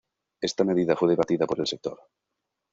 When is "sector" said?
1.67-1.99